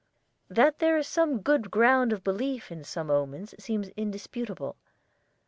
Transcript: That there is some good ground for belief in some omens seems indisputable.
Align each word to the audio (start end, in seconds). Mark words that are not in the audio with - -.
That 0.49 0.79
there 0.79 0.97
is 0.97 1.07
some 1.07 1.41
good 1.43 1.69
ground 1.69 2.11
for 2.11 2.19
belief 2.19 2.71
in 2.71 2.83
some 2.83 3.11
omens 3.11 3.53
seems 3.63 3.89
indisputable. 3.89 4.75